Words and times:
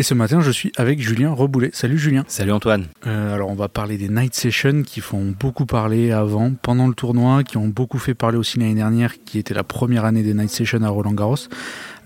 Et 0.00 0.02
ce 0.02 0.14
matin, 0.14 0.40
je 0.40 0.50
suis 0.50 0.72
avec 0.78 0.98
Julien 0.98 1.30
Reboulet. 1.30 1.68
Salut 1.74 1.98
Julien. 1.98 2.24
Salut 2.26 2.52
Antoine. 2.52 2.86
Euh, 3.06 3.34
alors, 3.34 3.50
on 3.50 3.54
va 3.54 3.68
parler 3.68 3.98
des 3.98 4.08
Night 4.08 4.34
Sessions 4.34 4.82
qui 4.82 5.02
font 5.02 5.34
beaucoup 5.38 5.66
parler 5.66 6.10
avant, 6.10 6.54
pendant 6.54 6.88
le 6.88 6.94
tournoi, 6.94 7.44
qui 7.44 7.58
ont 7.58 7.68
beaucoup 7.68 7.98
fait 7.98 8.14
parler 8.14 8.38
aussi 8.38 8.58
l'année 8.58 8.76
dernière, 8.76 9.22
qui 9.26 9.38
était 9.38 9.52
la 9.52 9.62
première 9.62 10.06
année 10.06 10.22
des 10.22 10.32
Night 10.32 10.48
Sessions 10.48 10.82
à 10.84 10.88
Roland 10.88 11.12
Garros. 11.12 11.36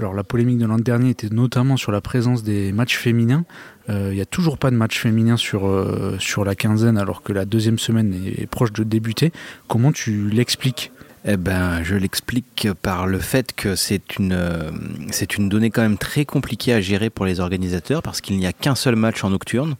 Alors, 0.00 0.12
la 0.12 0.24
polémique 0.24 0.58
de 0.58 0.66
l'an 0.66 0.78
dernier 0.78 1.10
était 1.10 1.28
notamment 1.30 1.76
sur 1.76 1.92
la 1.92 2.00
présence 2.00 2.42
des 2.42 2.72
matchs 2.72 2.96
féminins. 2.96 3.44
Euh, 3.88 4.08
Il 4.10 4.16
n'y 4.16 4.22
a 4.22 4.26
toujours 4.26 4.58
pas 4.58 4.72
de 4.72 4.76
match 4.76 4.98
féminin 4.98 5.36
sur, 5.36 5.68
euh, 5.68 6.16
sur 6.18 6.44
la 6.44 6.56
quinzaine, 6.56 6.98
alors 6.98 7.22
que 7.22 7.32
la 7.32 7.44
deuxième 7.44 7.78
semaine 7.78 8.12
est 8.12 8.48
proche 8.48 8.72
de 8.72 8.82
débuter. 8.82 9.30
Comment 9.68 9.92
tu 9.92 10.30
l'expliques? 10.30 10.90
Eh 11.26 11.38
ben, 11.38 11.82
je 11.82 11.96
l'explique 11.96 12.68
par 12.82 13.06
le 13.06 13.18
fait 13.18 13.54
que 13.54 13.76
c'est 13.76 14.18
une, 14.18 14.34
euh, 14.34 14.70
c'est 15.10 15.38
une 15.38 15.48
donnée 15.48 15.70
quand 15.70 15.80
même 15.80 15.96
très 15.96 16.26
compliquée 16.26 16.74
à 16.74 16.82
gérer 16.82 17.08
pour 17.08 17.24
les 17.24 17.40
organisateurs 17.40 18.02
parce 18.02 18.20
qu'il 18.20 18.36
n'y 18.36 18.46
a 18.46 18.52
qu'un 18.52 18.74
seul 18.74 18.94
match 18.94 19.24
en 19.24 19.30
nocturne 19.30 19.76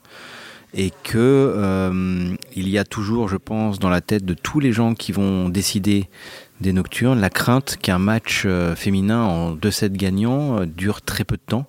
et 0.73 0.91
que 1.03 1.19
euh, 1.19 2.35
il 2.57 2.69
y 2.71 2.79
a 2.79 2.85
toujours, 2.85 3.29
je 3.29 3.37
pense, 3.37 3.79
dans 3.79 3.91
la 3.91 4.01
tête 4.01 4.25
de 4.25 4.33
tous 4.33 4.59
les 4.59 4.73
gens 4.73 4.95
qui 4.95 5.13
vont 5.13 5.51
décider 5.51 6.09
des 6.63 6.73
nocturnes, 6.73 7.21
la 7.21 7.31
crainte 7.31 7.77
qu'un 7.77 7.99
match 7.99 8.45
euh, 8.47 8.75
féminin 8.75 9.23
en 9.23 9.55
2-7 9.55 9.93
gagnants 9.93 10.65
dure 10.65 11.03
très 11.03 11.25
peu 11.25 11.37
de 11.37 11.43
temps, 11.47 11.67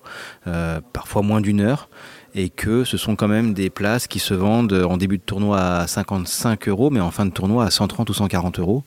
parfois 0.93 1.21
moins 1.21 1.41
d'une 1.41 1.59
heure, 1.59 1.89
et 2.35 2.49
que 2.49 2.83
ce 2.83 2.97
sont 2.97 3.15
quand 3.15 3.29
même 3.29 3.53
des 3.53 3.69
places 3.69 4.07
qui 4.07 4.19
se 4.19 4.33
vendent 4.33 4.73
en 4.73 4.97
début 4.97 5.17
de 5.17 5.23
tournoi 5.23 5.59
à 5.59 5.87
55 5.87 6.67
euros, 6.67 6.89
mais 6.89 6.99
en 6.99 7.09
fin 7.09 7.25
de 7.25 7.31
tournoi 7.31 7.63
à 7.63 7.71
130 7.71 8.09
ou 8.09 8.13
140 8.13 8.59
euros, 8.59 8.83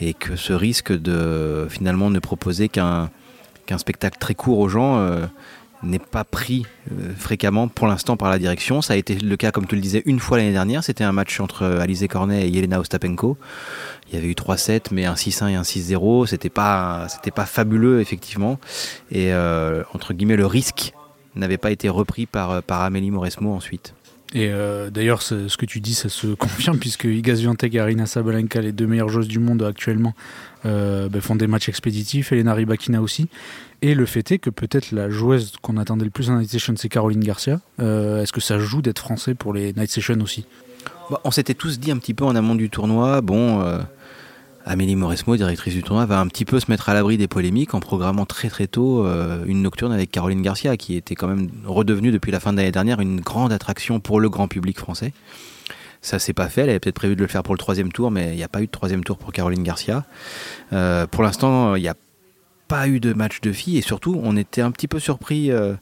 et 0.00 0.14
que 0.14 0.36
ce 0.36 0.52
risque 0.52 0.92
de 0.92 1.66
finalement 1.68 2.10
ne 2.10 2.20
proposer 2.20 2.68
qu'un 2.68 3.10
spectacle 3.76 4.18
très 4.20 4.36
court 4.36 4.60
aux 4.60 4.68
gens 4.68 4.98
euh, 4.98 5.26
n'est 5.82 5.98
pas 5.98 6.22
pris 6.22 6.64
euh, 6.92 7.12
fréquemment 7.16 7.66
pour 7.66 7.88
l'instant 7.88 8.16
par 8.16 8.30
la 8.30 8.38
direction. 8.38 8.82
Ça 8.82 8.92
a 8.94 8.96
été 8.96 9.16
le 9.16 9.36
cas, 9.36 9.50
comme 9.50 9.66
tu 9.66 9.74
le 9.74 9.80
disais, 9.80 10.02
une 10.06 10.20
fois 10.20 10.38
l'année 10.38 10.52
dernière. 10.52 10.84
C'était 10.84 11.04
un 11.04 11.12
match 11.12 11.40
entre 11.40 11.66
Alizé 11.66 12.06
Cornet 12.06 12.46
et 12.46 12.50
Yelena 12.50 12.78
Ostapenko. 12.78 13.36
Il 14.08 14.14
y 14.14 14.18
avait 14.18 14.28
eu 14.28 14.34
3-7, 14.34 14.92
mais 14.92 15.06
un 15.06 15.14
6-1 15.14 15.48
et 15.48 15.54
un 15.56 15.62
6-0. 15.62 16.26
C'était 16.26 16.50
pas, 16.50 17.08
pas 17.34 17.46
fabuleux, 17.46 18.00
effectivement. 18.00 18.60
Et 19.10 19.32
euh, 19.32 19.82
entre 19.92 20.14
guillemets, 20.14 20.36
le 20.36 20.46
risque 20.46 20.94
n'avait 21.36 21.58
pas 21.58 21.70
été 21.70 21.88
repris 21.88 22.26
par, 22.26 22.62
par 22.62 22.82
Amélie 22.82 23.10
Mauresmo 23.10 23.52
ensuite. 23.52 23.94
Et 24.34 24.48
euh, 24.50 24.90
d'ailleurs, 24.90 25.22
ce 25.22 25.48
ce 25.48 25.56
que 25.56 25.66
tu 25.66 25.80
dis, 25.80 25.94
ça 25.94 26.08
se 26.08 26.26
confirme, 26.34 26.78
puisque 26.78 27.04
Iga 27.04 27.36
Swiatek 27.36 27.74
et 27.74 27.80
Arina 27.80 28.06
Sabalenka, 28.06 28.60
les 28.60 28.72
deux 28.72 28.86
meilleures 28.86 29.08
joueuses 29.08 29.28
du 29.28 29.38
monde 29.38 29.62
actuellement, 29.62 30.14
euh, 30.64 31.08
ben, 31.08 31.20
font 31.20 31.36
des 31.36 31.46
matchs 31.46 31.68
expéditifs, 31.68 32.32
Elena 32.32 32.54
Rybakina 32.54 33.00
aussi. 33.00 33.28
Et 33.82 33.94
le 33.94 34.06
fait 34.06 34.32
est 34.32 34.38
que 34.38 34.50
peut-être 34.50 34.90
la 34.92 35.10
joueuse 35.10 35.52
qu'on 35.62 35.76
attendait 35.76 36.04
le 36.04 36.10
plus 36.10 36.30
en 36.30 36.38
Night 36.38 36.50
Session, 36.50 36.74
c'est 36.76 36.88
Caroline 36.88 37.22
Garcia. 37.22 37.60
Euh, 37.80 38.22
Est-ce 38.22 38.32
que 38.32 38.40
ça 38.40 38.58
joue 38.58 38.82
d'être 38.82 38.98
français 38.98 39.34
pour 39.34 39.52
les 39.52 39.72
Night 39.74 39.90
Sessions 39.90 40.20
aussi? 40.20 40.44
Bon, 41.10 41.18
on 41.24 41.30
s'était 41.30 41.54
tous 41.54 41.78
dit 41.78 41.90
un 41.90 41.98
petit 41.98 42.14
peu 42.14 42.24
en 42.24 42.34
amont 42.34 42.54
du 42.54 42.68
tournoi, 42.68 43.20
bon, 43.20 43.60
euh, 43.60 43.78
Amélie 44.68 44.96
Mauresmo, 44.96 45.36
directrice 45.36 45.74
du 45.74 45.84
tournoi, 45.84 46.06
va 46.06 46.18
un 46.18 46.26
petit 46.26 46.44
peu 46.44 46.58
se 46.58 46.68
mettre 46.68 46.88
à 46.88 46.94
l'abri 46.94 47.16
des 47.16 47.28
polémiques 47.28 47.72
en 47.74 47.78
programmant 47.78 48.26
très 48.26 48.48
très 48.48 48.66
tôt 48.66 49.06
euh, 49.06 49.44
une 49.46 49.62
nocturne 49.62 49.92
avec 49.92 50.10
Caroline 50.10 50.42
Garcia, 50.42 50.76
qui 50.76 50.96
était 50.96 51.14
quand 51.14 51.28
même 51.28 51.48
redevenue 51.64 52.10
depuis 52.10 52.32
la 52.32 52.40
fin 52.40 52.52
de 52.52 52.56
l'année 52.58 52.72
dernière 52.72 53.00
une 53.00 53.20
grande 53.20 53.52
attraction 53.52 54.00
pour 54.00 54.18
le 54.18 54.28
grand 54.28 54.48
public 54.48 54.76
français. 54.76 55.12
Ça 56.02 56.18
s'est 56.18 56.32
pas 56.32 56.48
fait, 56.48 56.62
elle 56.62 56.70
avait 56.70 56.80
peut-être 56.80 56.96
prévu 56.96 57.14
de 57.14 57.20
le 57.20 57.28
faire 57.28 57.44
pour 57.44 57.54
le 57.54 57.58
troisième 57.58 57.92
tour, 57.92 58.10
mais 58.10 58.32
il 58.32 58.36
n'y 58.36 58.42
a 58.42 58.48
pas 58.48 58.60
eu 58.60 58.66
de 58.66 58.72
troisième 58.72 59.04
tour 59.04 59.18
pour 59.18 59.32
Caroline 59.32 59.62
Garcia. 59.62 60.04
Euh, 60.72 61.06
pour 61.06 61.22
l'instant, 61.22 61.76
il 61.76 61.82
n'y 61.82 61.88
a 61.88 61.96
pas 62.66 62.88
eu 62.88 62.98
de 62.98 63.12
match 63.12 63.40
de 63.42 63.52
filles, 63.52 63.78
et 63.78 63.82
surtout, 63.82 64.20
on 64.20 64.36
était 64.36 64.62
un 64.62 64.72
petit 64.72 64.88
peu 64.88 64.98
surpris 64.98 65.52
euh, 65.52 65.74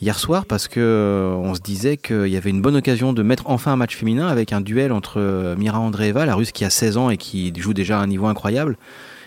hier 0.00 0.18
soir 0.18 0.46
parce 0.46 0.68
que 0.68 0.80
euh, 0.80 1.34
on 1.34 1.54
se 1.54 1.60
disait 1.60 1.96
qu'il 1.96 2.28
y 2.28 2.36
avait 2.36 2.50
une 2.50 2.62
bonne 2.62 2.76
occasion 2.76 3.12
de 3.12 3.22
mettre 3.22 3.44
enfin 3.46 3.72
un 3.72 3.76
match 3.76 3.96
féminin 3.96 4.28
avec 4.28 4.52
un 4.52 4.60
duel 4.60 4.92
entre 4.92 5.20
euh, 5.20 5.56
Mira 5.56 5.80
Andreeva, 5.80 6.26
la 6.26 6.34
russe 6.34 6.52
qui 6.52 6.64
a 6.64 6.70
16 6.70 6.96
ans 6.96 7.10
et 7.10 7.16
qui 7.16 7.52
joue 7.56 7.74
déjà 7.74 7.98
à 7.98 8.02
un 8.02 8.06
niveau 8.06 8.26
incroyable, 8.26 8.76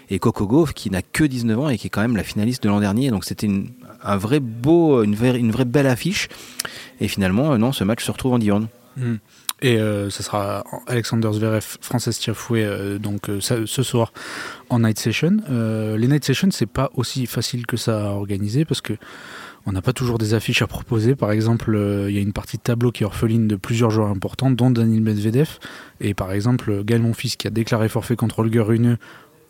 et 0.10 0.20
Coco 0.20 0.48
Gauff 0.48 0.74
qui 0.74 0.90
n'a 0.90 1.02
que 1.02 1.24
19 1.24 1.60
ans 1.60 1.70
et 1.70 1.78
qui 1.78 1.88
est 1.88 1.90
quand 1.90 2.02
même 2.02 2.16
la 2.16 2.24
finaliste 2.24 2.64
de 2.64 2.70
l'an 2.70 2.80
dernier. 2.80 3.10
Donc 3.10 3.26
c'était 3.26 3.48
une, 3.48 3.70
un 4.04 4.18
vrai 4.18 4.40
beau, 4.40 5.04
une 5.04 5.16
vraie, 5.16 5.38
une 5.38 5.52
vraie 5.52 5.66
belle 5.66 5.88
affiche. 5.88 6.28
Et 7.00 7.08
finalement, 7.08 7.54
euh, 7.54 7.58
non, 7.58 7.72
ce 7.72 7.84
match 7.84 8.04
se 8.04 8.12
retrouve 8.12 8.34
en 8.34 8.40
diurne. 8.40 8.68
Hmm. 8.98 9.16
Et 9.64 9.78
ce 9.78 10.24
sera 10.24 10.64
Alexander 10.88 11.30
Zverev, 11.32 11.78
Frances 11.82 12.18
Tiafoué, 12.18 12.98
donc 12.98 13.30
ce 13.40 13.84
soir 13.84 14.12
en 14.72 14.80
night 14.80 14.98
session. 14.98 15.38
Les 15.48 16.08
night 16.08 16.26
sessions, 16.26 16.50
c'est 16.50 16.66
pas 16.66 16.90
aussi 16.96 17.28
facile 17.28 17.68
que 17.68 17.78
ça 17.78 18.08
à 18.08 18.10
organiser 18.14 18.66
parce 18.66 18.82
que 18.82 18.94
on 19.66 19.72
n'a 19.72 19.82
pas 19.82 19.94
toujours 19.94 20.18
des 20.18 20.34
affiches 20.34 20.62
à 20.62 20.68
proposer. 20.68 21.16
Par 21.16 21.32
exemple, 21.32 21.76
euh, 21.76 22.10
il 22.10 22.16
y 22.16 22.20
a 22.20 22.22
une 22.22 22.34
partie 22.34 22.58
de 22.58 22.62
tableau 22.62 22.92
qui 22.92 23.04
est 23.04 23.06
orpheline 23.06 23.48
de 23.48 23.56
plusieurs 23.56 23.92
joueurs 23.92 24.10
importants, 24.10 24.50
dont 24.50 24.72
Daniel 24.72 25.02
Medvedev. 25.02 25.60
Et 26.00 26.14
par 26.14 26.32
exemple, 26.32 26.84
Gaël 26.84 27.02
Monfils, 27.02 27.38
qui 27.38 27.48
a 27.48 27.52
déclaré 27.52 27.90
forfait 27.90 28.16
contre 28.16 28.40
Holger 28.40 28.62
Rune, 28.62 28.98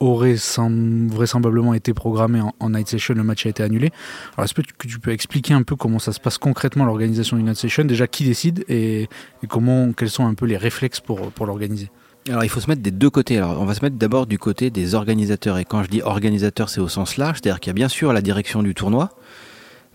aurait 0.01 0.35
sem- 0.35 1.07
vraisemblablement 1.07 1.73
été 1.73 1.93
programmé 1.93 2.41
en, 2.59 2.69
night 2.69 2.87
session. 2.87 3.13
Le 3.13 3.23
match 3.23 3.45
a 3.45 3.49
été 3.49 3.63
annulé. 3.63 3.91
Alors, 4.35 4.45
est-ce 4.45 4.53
que 4.53 4.61
tu, 4.61 4.99
peux 4.99 5.11
expliquer 5.11 5.53
un 5.53 5.63
peu 5.63 5.75
comment 5.75 5.99
ça 5.99 6.11
se 6.11 6.19
passe 6.19 6.37
concrètement 6.37 6.85
l'organisation 6.85 7.37
d'une 7.37 7.45
night 7.45 7.57
session? 7.57 7.85
Déjà, 7.85 8.07
qui 8.07 8.25
décide 8.25 8.65
et, 8.67 9.07
comment, 9.47 9.93
quels 9.93 10.09
sont 10.09 10.25
un 10.25 10.33
peu 10.33 10.45
les 10.45 10.57
réflexes 10.57 10.99
pour, 10.99 11.45
l'organiser? 11.45 11.89
Alors 12.29 12.43
il 12.43 12.49
faut 12.49 12.59
se 12.59 12.69
mettre 12.69 12.83
des 12.83 12.91
deux 12.91 13.09
côtés. 13.09 13.41
On 13.41 13.65
va 13.65 13.73
se 13.73 13.83
mettre 13.83 13.95
d'abord 13.95 14.27
du 14.27 14.37
côté 14.37 14.69
des 14.69 14.93
organisateurs. 14.93 15.57
Et 15.57 15.65
quand 15.65 15.81
je 15.81 15.89
dis 15.89 16.03
organisateurs, 16.03 16.69
c'est 16.69 16.79
au 16.79 16.87
sens 16.87 17.17
large, 17.17 17.39
c'est-à-dire 17.41 17.59
qu'il 17.59 17.71
y 17.71 17.71
a 17.71 17.73
bien 17.73 17.89
sûr 17.89 18.13
la 18.13 18.21
direction 18.21 18.61
du 18.61 18.75
tournoi, 18.75 19.09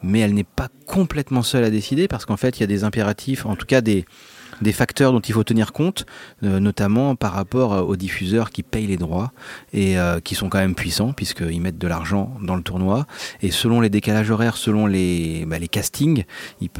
mais 0.02 0.20
elle 0.20 0.34
n'est 0.34 0.44
pas 0.44 0.68
complètement 0.86 1.42
seule 1.42 1.64
à 1.64 1.70
décider 1.70 2.08
parce 2.08 2.24
qu'en 2.24 2.36
fait 2.36 2.58
il 2.58 2.60
y 2.60 2.64
a 2.64 2.68
des 2.68 2.84
impératifs, 2.84 3.46
en 3.46 3.56
tout 3.56 3.66
cas 3.66 3.80
des, 3.80 4.04
des 4.62 4.72
facteurs 4.72 5.12
dont 5.12 5.20
il 5.20 5.32
faut 5.32 5.44
tenir 5.44 5.72
compte, 5.72 6.06
euh, 6.42 6.60
notamment 6.60 7.14
par 7.16 7.32
rapport 7.32 7.72
euh, 7.72 7.82
aux 7.82 7.96
diffuseurs 7.96 8.50
qui 8.50 8.62
payent 8.62 8.86
les 8.86 8.96
droits 8.96 9.32
et 9.72 9.98
euh, 9.98 10.20
qui 10.20 10.34
sont 10.34 10.48
quand 10.48 10.58
même 10.58 10.74
puissants 10.74 11.12
puisqu'ils 11.12 11.60
mettent 11.60 11.78
de 11.78 11.88
l'argent 11.88 12.34
dans 12.42 12.56
le 12.56 12.62
tournoi. 12.62 13.06
Et 13.42 13.50
selon 13.50 13.80
les 13.80 13.90
décalages 13.90 14.30
horaires, 14.30 14.56
selon 14.56 14.86
les, 14.86 15.44
bah, 15.46 15.58
les 15.58 15.68
castings, 15.68 16.24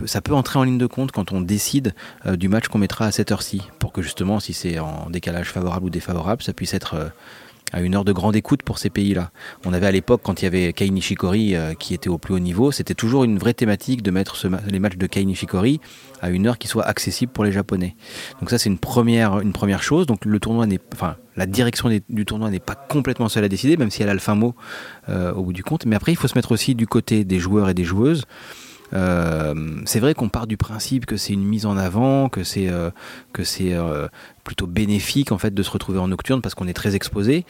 ça 0.07 0.21
peut 0.21 0.35
entrer 0.35 0.59
en 0.59 0.65
ligne 0.65 0.79
de 0.79 0.87
compte 0.87 1.13
quand 1.13 1.33
on 1.33 1.41
décide 1.41 1.95
du 2.27 2.49
match 2.49 2.69
qu'on 2.69 2.79
mettra 2.79 3.07
à 3.07 3.13
cette 3.13 3.33
heure-ci 3.33 3.63
pour 3.79 3.93
que 3.93 4.03
justement, 4.03 4.41
si 4.41 4.53
c'est 4.53 4.79
en 4.79 5.09
décalage 5.11 5.51
favorable 5.51 5.87
ou 5.87 5.91
défavorable, 5.91 6.43
ça 6.43 6.53
puisse 6.53 6.75
être 6.75 7.13
à 7.73 7.81
une 7.81 7.95
heure 7.95 8.05
de 8.05 8.13
grande 8.13 8.37
écoute 8.37 8.63
pour 8.63 8.79
ces 8.79 8.91
pays-là. 8.91 9.31
On 9.65 9.73
avait 9.73 9.87
à 9.87 9.91
l'époque, 9.91 10.21
quand 10.23 10.41
il 10.41 10.45
y 10.45 10.49
avait 10.49 10.73
Kei 10.73 10.91
Nishikori 10.91 11.55
euh, 11.57 11.75
qui 11.75 11.95
était 11.95 12.09
au 12.09 12.19
plus 12.19 12.35
haut 12.35 12.39
niveau, 12.39 12.71
c'était 12.71 12.95
toujours 12.95 13.25
une 13.25 13.39
vraie 13.39 13.55
thématique 13.55 14.03
de 14.03 14.11
mettre 14.11 14.37
ce 14.37 14.49
les 14.69 14.79
matchs 14.79 14.97
de 14.97 15.07
Kei 15.07 15.25
Nishikori 15.25 15.81
à 16.21 16.31
une 16.31 16.47
heure 16.47 16.59
qui 16.59 16.69
soit 16.69 16.85
accessible 16.85 17.33
pour 17.33 17.45
les 17.45 17.53
Japonais. 17.53 17.97
Donc 18.41 18.51
ça, 18.51 18.59
c'est 18.59 18.69
une 18.69 18.79
première, 18.79 19.41
une 19.41 19.53
première 19.53 19.83
chose. 19.83 20.07
Donc 20.07 20.25
le 20.25 20.39
tournoi 20.39 20.67
n'est, 20.67 20.81
enfin, 20.95 21.17
la 21.37 21.47
direction 21.47 21.91
du 22.09 22.25
tournoi 22.25 22.51
n'est 22.51 22.61
pas 22.61 22.75
complètement 22.75 23.29
seule 23.29 23.45
à 23.45 23.49
décider, 23.49 23.77
même 23.77 23.91
si 23.91 24.03
elle 24.03 24.09
a 24.09 24.15
le 24.15 24.21
fin 24.21 24.35
mot 24.35 24.55
euh, 25.09 25.33
au 25.33 25.43
bout 25.43 25.53
du 25.53 25.65
compte. 25.65 25.87
Mais 25.87 25.97
après, 25.97 26.13
il 26.13 26.17
faut 26.17 26.29
se 26.29 26.37
mettre 26.37 26.53
aussi 26.53 26.75
du 26.75 26.87
côté 26.87 27.25
des 27.25 27.39
joueurs 27.39 27.69
et 27.69 27.75
des 27.75 27.85
joueuses. 27.85 28.25
Euh, 28.93 29.55
c'est 29.85 30.01
vrai 30.01 30.15
qu'on 30.15 30.29
part 30.29 30.47
du 30.47 30.57
principe 30.57 31.07
que 31.07 31.17
c'est 31.17 31.33
une 31.33 31.45
mise 31.45 31.67
en 31.67 31.77
avant, 31.77 32.29
que 32.29 32.45
c'est 32.45 32.69
euh, 32.69 32.91
que 33.33 33.45
c'est 33.45 33.75
euh, 33.75 34.09
plutôt 34.45 34.67
bénéfique 34.67 35.33
en 35.33 35.39
fait 35.39 35.55
de 35.55 35.63
se 35.63 35.71
retrouver 35.71 35.99
en 35.99 36.09
nocturne 36.09 36.41
parce 36.41 36.55
qu'on 36.55 36.69
est 36.69 36.75
très 36.75 36.95
exposé. 36.95 37.45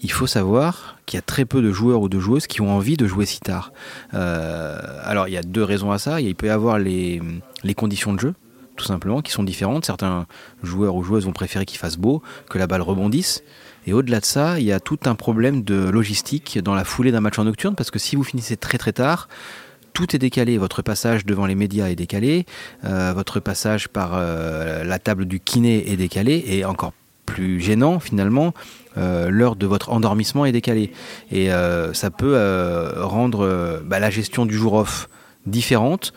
Il 0.00 0.10
faut 0.10 0.26
savoir 0.26 0.98
qu'il 1.06 1.16
y 1.16 1.20
a 1.20 1.22
très 1.22 1.44
peu 1.44 1.62
de 1.62 1.70
joueurs 1.70 2.00
ou 2.00 2.08
de 2.08 2.18
joueuses 2.18 2.48
qui 2.48 2.60
ont 2.60 2.74
envie 2.74 2.96
de 2.96 3.06
jouer 3.06 3.24
si 3.24 3.38
tard. 3.38 3.72
Alors 4.12 5.28
il 5.28 5.34
y 5.34 5.36
a 5.36 5.42
deux 5.42 5.62
raisons 5.62 5.92
à 5.92 5.98
ça. 5.98 6.20
Il 6.20 6.34
peut 6.34 6.48
y 6.48 6.50
avoir 6.50 6.80
les, 6.80 7.22
les 7.62 7.74
conditions 7.74 8.12
de 8.12 8.18
jeu, 8.18 8.34
tout 8.74 8.84
simplement, 8.84 9.22
qui 9.22 9.30
sont 9.30 9.44
différentes. 9.44 9.84
Certains 9.84 10.26
joueurs 10.64 10.96
ou 10.96 11.04
joueuses 11.04 11.24
vont 11.24 11.32
préférer 11.32 11.64
qu'il 11.64 11.78
fasse 11.78 11.98
beau, 11.98 12.20
que 12.50 12.58
la 12.58 12.66
balle 12.66 12.82
rebondisse. 12.82 13.44
Et 13.86 13.92
au-delà 13.92 14.18
de 14.18 14.24
ça, 14.24 14.58
il 14.58 14.64
y 14.64 14.72
a 14.72 14.80
tout 14.80 14.98
un 15.04 15.14
problème 15.14 15.62
de 15.62 15.88
logistique 15.88 16.58
dans 16.58 16.74
la 16.74 16.82
foulée 16.84 17.12
d'un 17.12 17.20
match 17.20 17.38
en 17.38 17.44
nocturne 17.44 17.76
parce 17.76 17.92
que 17.92 18.00
si 18.00 18.16
vous 18.16 18.24
finissez 18.24 18.56
très 18.56 18.78
très 18.78 18.92
tard, 18.92 19.28
tout 19.92 20.14
est 20.14 20.18
décalé. 20.18 20.58
Votre 20.58 20.82
passage 20.82 21.24
devant 21.26 21.46
les 21.46 21.54
médias 21.54 21.88
est 21.88 21.96
décalé, 21.96 22.46
euh, 22.84 23.12
votre 23.14 23.40
passage 23.40 23.88
par 23.88 24.12
euh, 24.14 24.84
la 24.84 24.98
table 24.98 25.26
du 25.26 25.40
kiné 25.40 25.90
est 25.90 25.96
décalé, 25.96 26.44
et 26.46 26.64
encore 26.64 26.92
plus 27.26 27.60
gênant 27.60 28.00
finalement, 28.00 28.52
euh, 28.98 29.30
l'heure 29.30 29.56
de 29.56 29.66
votre 29.66 29.90
endormissement 29.90 30.44
est 30.44 30.52
décalée. 30.52 30.92
Et 31.30 31.48
ça 31.92 32.10
peut 32.10 32.36
rendre 32.96 33.80
bah, 33.84 33.98
la 33.98 34.10
gestion 34.10 34.46
du 34.46 34.54
jour 34.54 34.74
off 34.74 35.08
différente 35.44 36.12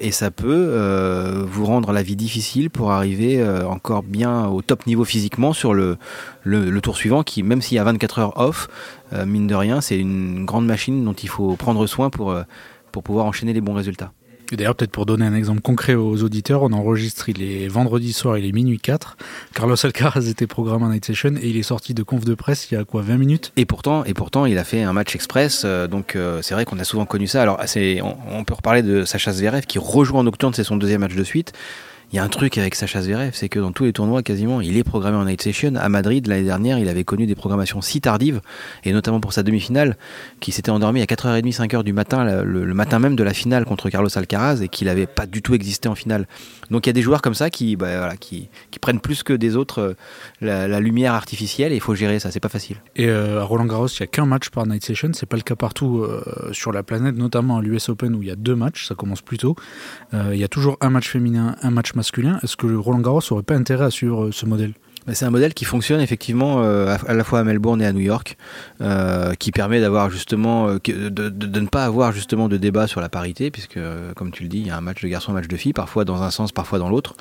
et 0.00 0.12
ça 0.12 0.30
peut 0.30 1.44
vous 1.50 1.64
rendre 1.64 1.90
la 1.92 2.04
vie 2.04 2.14
difficile 2.14 2.70
pour 2.70 2.92
arriver 2.92 3.42
encore 3.64 4.04
bien 4.04 4.46
au 4.46 4.62
top 4.62 4.86
niveau 4.86 5.04
physiquement 5.04 5.52
sur 5.52 5.74
le, 5.74 5.98
tour 6.80 6.96
suivant 6.96 7.24
qui 7.24 7.42
même 7.42 7.62
s'il 7.62 7.76
y 7.76 7.80
a 7.80 7.84
24 7.84 8.18
heures 8.20 8.40
off 8.40 8.68
mine 9.26 9.48
de 9.48 9.56
rien 9.56 9.80
c'est 9.80 9.98
une 9.98 10.44
grande 10.44 10.66
machine 10.66 11.04
dont 11.04 11.14
il 11.14 11.28
faut 11.28 11.56
prendre 11.56 11.84
soin 11.88 12.10
pour 12.10 12.36
pour 12.92 13.02
pouvoir 13.02 13.26
enchaîner 13.26 13.52
les 13.52 13.60
bons 13.60 13.74
résultats. 13.74 14.12
Et 14.52 14.56
d'ailleurs, 14.56 14.74
peut-être 14.74 14.90
pour 14.90 15.06
donner 15.06 15.24
un 15.24 15.34
exemple 15.34 15.60
concret 15.60 15.94
aux 15.94 16.24
auditeurs, 16.24 16.62
on 16.62 16.72
enregistre, 16.72 17.28
il 17.28 17.42
est 17.42 17.68
vendredi 17.68 18.12
soir, 18.12 18.36
il 18.36 18.44
est 18.44 18.52
minuit 18.52 18.78
4. 18.80 19.16
Carlos 19.54 19.76
Alcaraz 19.80 20.28
était 20.28 20.48
programmé 20.48 20.84
en 20.86 20.90
night 20.90 21.04
session 21.04 21.34
et 21.40 21.48
il 21.48 21.56
est 21.56 21.62
sorti 21.62 21.94
de 21.94 22.02
conf 22.02 22.24
de 22.24 22.34
presse 22.34 22.68
il 22.70 22.74
y 22.74 22.76
a 22.76 22.84
quoi, 22.84 23.02
20 23.02 23.16
minutes? 23.16 23.52
Et 23.56 23.64
pourtant, 23.64 24.04
et 24.04 24.14
pourtant, 24.14 24.46
il 24.46 24.58
a 24.58 24.64
fait 24.64 24.82
un 24.82 24.92
match 24.92 25.14
express, 25.14 25.62
euh, 25.64 25.86
donc 25.86 26.16
euh, 26.16 26.42
c'est 26.42 26.54
vrai 26.54 26.64
qu'on 26.64 26.80
a 26.80 26.84
souvent 26.84 27.06
connu 27.06 27.28
ça. 27.28 27.42
Alors, 27.42 27.60
on, 28.02 28.16
on, 28.32 28.44
peut 28.44 28.54
reparler 28.54 28.82
de 28.82 29.04
Sacha 29.04 29.32
Zverev 29.32 29.66
qui 29.66 29.78
rejoue 29.78 30.16
en 30.16 30.24
nocturne, 30.24 30.52
c'est 30.52 30.64
son 30.64 30.76
deuxième 30.76 31.02
match 31.02 31.14
de 31.14 31.24
suite. 31.24 31.52
Il 32.12 32.16
y 32.16 32.18
a 32.18 32.24
un 32.24 32.28
truc 32.28 32.58
avec 32.58 32.74
Sacha 32.74 33.02
Zverev, 33.02 33.30
c'est 33.34 33.48
que 33.48 33.60
dans 33.60 33.70
tous 33.70 33.84
les 33.84 33.92
tournois, 33.92 34.24
quasiment, 34.24 34.60
il 34.60 34.76
est 34.76 34.82
programmé 34.82 35.16
en 35.16 35.26
night 35.26 35.40
session. 35.40 35.76
À 35.76 35.88
Madrid, 35.88 36.26
l'année 36.26 36.42
dernière, 36.42 36.80
il 36.80 36.88
avait 36.88 37.04
connu 37.04 37.24
des 37.24 37.36
programmations 37.36 37.80
si 37.80 38.00
tardives, 38.00 38.40
et 38.82 38.92
notamment 38.92 39.20
pour 39.20 39.32
sa 39.32 39.44
demi-finale, 39.44 39.96
qui 40.40 40.50
s'était 40.50 40.72
endormi 40.72 41.02
à 41.02 41.04
4h30, 41.04 41.54
5h 41.54 41.84
du 41.84 41.92
matin, 41.92 42.42
le, 42.42 42.74
matin 42.74 42.98
même 42.98 43.14
de 43.14 43.22
la 43.22 43.32
finale 43.32 43.64
contre 43.64 43.90
Carlos 43.90 44.08
Alcaraz, 44.18 44.60
et 44.60 44.66
qu'il 44.66 44.88
n'avait 44.88 45.06
pas 45.06 45.26
du 45.26 45.40
tout 45.40 45.54
existé 45.54 45.88
en 45.88 45.94
finale. 45.94 46.26
Donc 46.68 46.86
il 46.86 46.88
y 46.88 46.90
a 46.90 46.94
des 46.94 47.02
joueurs 47.02 47.22
comme 47.22 47.34
ça 47.34 47.48
qui, 47.48 47.76
bah, 47.76 48.12
prennent 48.80 49.00
plus 49.00 49.22
que 49.22 49.32
des 49.32 49.54
autres 49.54 49.80
euh, 49.80 49.94
la, 50.40 50.80
lumière 50.80 51.14
artificielle, 51.14 51.70
et 51.70 51.76
il 51.76 51.80
faut 51.80 51.94
gérer 51.94 52.18
ça, 52.18 52.32
c'est 52.32 52.40
pas 52.40 52.48
facile. 52.48 52.78
Et 52.96 53.06
euh, 53.06 53.40
à 53.40 53.44
Roland 53.44 53.66
Garros, 53.66 53.86
il 53.86 53.96
n'y 54.00 54.04
a 54.04 54.08
qu'un 54.08 54.26
match 54.26 54.50
par 54.50 54.66
night 54.66 54.84
session, 54.84 55.10
c'est 55.12 55.26
pas 55.26 55.36
le 55.36 55.42
cas 55.42 55.54
partout 55.54 56.02
euh, 56.02 56.24
sur 56.50 56.72
la 56.72 56.82
planète, 56.82 57.14
notamment 57.14 57.58
à 57.58 57.62
l'US 57.62 57.88
Open 57.88 58.16
où 58.16 58.22
il 58.22 58.28
y 58.28 58.32
a 58.32 58.36
deux 58.36 58.56
matchs, 58.56 58.88
ça 58.88 58.96
commence 58.96 59.22
plus 59.22 59.38
tôt. 59.38 59.54
il 60.12 60.36
y 60.36 60.44
a 60.44 60.48
toujours 60.48 60.76
un 60.80 60.90
match 60.90 61.08
féminin, 61.08 61.54
un 61.62 61.70
match 61.70 61.94
masculin. 61.94 61.99
Est-ce 62.00 62.56
que 62.56 62.74
Roland 62.74 63.00
Garros 63.00 63.20
n'aurait 63.30 63.42
pas 63.42 63.54
intérêt 63.54 63.84
à 63.84 63.90
suivre 63.90 64.24
euh, 64.24 64.32
ce 64.32 64.46
modèle? 64.46 64.72
Bah, 65.06 65.14
c'est 65.14 65.24
un 65.24 65.30
modèle 65.30 65.54
qui 65.54 65.64
fonctionne 65.64 66.00
effectivement 66.00 66.62
euh, 66.62 66.94
à 67.06 67.14
la 67.14 67.24
fois 67.24 67.38
à 67.38 67.44
Melbourne 67.44 67.80
et 67.80 67.86
à 67.86 67.92
New 67.92 68.00
York, 68.00 68.36
euh, 68.80 69.34
qui 69.34 69.50
permet 69.50 69.80
d'avoir 69.80 70.10
justement 70.10 70.74
de, 70.74 71.60
ne 71.60 71.66
pas 71.66 71.84
avoir 71.84 72.12
justement 72.12 72.48
de 72.48 72.58
débat 72.58 72.86
sur 72.86 73.00
la 73.00 73.08
parité, 73.08 73.50
puisque 73.50 73.78
comme 74.14 74.30
tu 74.30 74.42
le 74.42 74.48
dis, 74.50 74.58
il 74.58 74.66
y 74.66 74.70
a 74.70 74.76
un 74.76 74.82
match 74.82 75.02
de 75.02 75.08
garçon, 75.08 75.32
un 75.32 75.34
match 75.34 75.48
de 75.48 75.56
filles, 75.56 75.72
parfois 75.72 76.04
dans 76.04 76.22
un 76.22 76.30
sens, 76.30 76.52
parfois 76.52 76.78
dans 76.78 76.90
l'autre. 76.90 77.14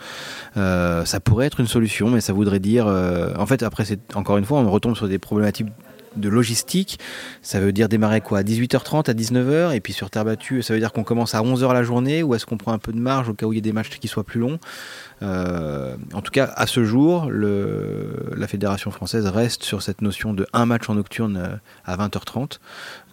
ça 0.56 1.20
pourrait 1.24 1.46
être 1.46 1.62
une 1.62 1.68
solution, 1.68 2.10
mais 2.10 2.20
ça 2.20 2.34
voudrait 2.34 2.60
dire, 2.60 2.86
en 2.88 3.46
fait, 3.46 3.64
après 3.64 3.86
encore 4.14 4.38
une 4.38 4.46
fois, 4.46 4.60
on 4.60 4.70
retombe 4.70 4.98
sur 4.98 5.08
des 5.08 5.20
problématiques 5.20 5.68
de 6.16 6.30
logistique. 6.30 7.00
Ça 7.42 7.60
veut 7.60 7.72
dire 7.72 7.90
démarrer 7.90 8.22
quoi 8.22 8.40
À 8.40 8.44
18h30, 8.44 9.10
à 9.10 9.14
19h, 9.14 9.76
et 9.76 9.80
puis 9.80 9.94
sur 9.94 10.10
terre 10.10 10.26
battue, 10.26 10.62
ça 10.62 10.74
veut 10.74 10.80
dire 10.80 10.92
qu'on 10.92 11.04
commence 11.04 11.36
à 11.36 11.42
11h 11.42 11.74
la 11.74 11.84
journée, 11.84 12.24
ou 12.24 12.36
est-ce 12.36 12.46
qu'on 12.46 12.58
prend 12.58 12.74
un 12.74 12.78
peu 12.78 12.92
de 12.92 13.00
marge 13.00 13.30
au 13.30 13.34
cas 13.34 13.46
où 13.46 13.54
il 13.54 13.58
y 13.58 13.60
a 13.60 13.62
des 13.62 13.74
matchs 13.74 13.90
qui 14.00 14.08
soient 14.08 14.24
plus 14.24 14.40
longs? 14.40 14.60
Euh, 15.22 15.96
En 16.14 16.22
tout 16.22 16.32
cas, 16.32 16.52
à 16.56 16.68
ce 16.68 16.84
jour, 16.84 17.30
la 17.32 18.48
Fédération 18.48 18.92
française 18.92 19.26
reste 19.28 19.64
sur 19.64 19.82
cette 19.82 20.02
notion 20.02 20.34
de 20.34 20.46
un 20.54 20.66
match 20.66 20.90
en 20.90 20.96
nocturne 20.96 21.38
euh, 21.38 21.56
à 21.86 21.98
20h30. 21.98 22.60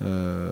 Euh, 0.02 0.50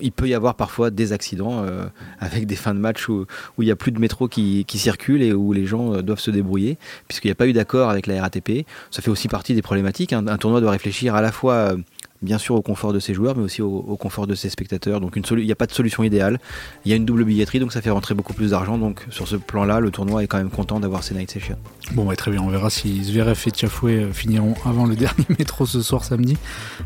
il 0.00 0.12
peut 0.12 0.28
y 0.28 0.34
avoir 0.34 0.54
parfois 0.54 0.90
des 0.90 1.12
accidents 1.12 1.64
euh, 1.64 1.86
avec 2.20 2.46
des 2.46 2.56
fins 2.56 2.74
de 2.74 2.80
match 2.80 3.08
où, 3.08 3.26
il 3.58 3.64
n'y 3.64 3.70
a 3.70 3.76
plus 3.76 3.92
de 3.92 3.98
métro 3.98 4.28
qui, 4.28 4.64
circule 4.68 5.22
et 5.22 5.32
où 5.32 5.52
les 5.52 5.66
gens 5.66 5.94
euh, 5.94 6.02
doivent 6.02 6.20
se 6.20 6.30
débrouiller, 6.30 6.78
puisqu'il 7.08 7.28
n'y 7.28 7.32
a 7.32 7.36
pas 7.36 7.46
eu 7.46 7.52
d'accord 7.52 7.90
avec 7.90 8.06
la 8.06 8.20
RATP. 8.22 8.66
Ça 8.90 9.02
fait 9.02 9.10
aussi 9.10 9.28
partie 9.28 9.54
des 9.54 9.62
problématiques. 9.62 10.12
Hein. 10.12 10.26
Un 10.28 10.38
tournoi 10.38 10.60
doit 10.60 10.70
réfléchir 10.70 11.14
à 11.14 11.22
la 11.22 11.32
fois 11.32 11.54
euh, 11.54 11.76
bien 12.22 12.38
sûr 12.38 12.54
au 12.54 12.62
confort 12.62 12.92
de 12.92 13.00
ses 13.00 13.14
joueurs, 13.14 13.36
mais 13.36 13.42
aussi 13.42 13.62
au, 13.62 13.96
confort 13.96 14.26
de 14.26 14.34
ses 14.34 14.50
spectateurs. 14.50 15.00
Donc 15.00 15.16
il 15.16 15.44
n'y 15.44 15.52
a 15.52 15.56
pas 15.56 15.66
de 15.66 15.72
solution 15.72 16.02
idéale. 16.02 16.38
Il 16.84 16.90
y 16.90 16.94
a 16.94 16.96
une 16.96 17.04
double 17.04 17.24
billetterie, 17.24 17.60
donc 17.60 17.72
ça 17.72 17.82
fait 17.82 17.90
rentrer 17.90 18.14
beaucoup 18.14 18.34
plus 18.34 18.50
d'argent. 18.50 18.78
Donc 18.78 19.04
sur 19.10 19.26
ce 19.28 19.36
plan-là, 19.36 19.80
le 19.80 19.90
tournoi 19.90 20.22
est 20.22 20.26
quand 20.26 20.38
même 20.38 20.50
content 20.50 20.80
d'avoir 20.80 21.02
ces 21.02 21.14
night 21.14 21.30
sessions. 21.30 21.58
Bon, 21.92 22.04
bah, 22.04 22.16
très 22.16 22.30
bien. 22.30 22.42
On 22.42 22.48
verra 22.48 22.70
si 22.70 23.04
Zverev 23.04 23.40
et 23.46 23.50
Tiafoué 23.50 24.08
finiront 24.12 24.54
avant 24.64 24.86
le 24.86 24.96
dernier 24.96 25.26
métro 25.38 25.66
ce 25.66 25.82
soir 25.82 26.04
samedi. 26.04 26.36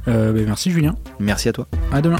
Bah, 0.06 0.32
merci 0.32 0.70
Julien. 0.70 0.96
Merci 1.18 1.48
à 1.48 1.52
toi. 1.52 1.66
À 1.92 2.00
demain. 2.00 2.18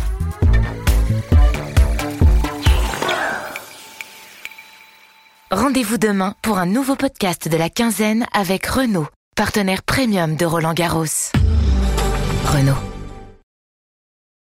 Rendez-vous 5.73 5.97
demain 5.97 6.35
pour 6.43 6.59
un 6.59 6.67
nouveau 6.67 6.97
podcast 6.97 7.49
de 7.49 7.57
la 7.57 7.71
quinzaine 7.71 8.27
avec 8.35 8.67
Renault, 8.67 9.09
partenaire 9.35 9.83
premium 9.83 10.37
de 10.37 10.45
Roland 10.45 10.75
Garros. 10.75 11.33
Renault. 12.45 12.92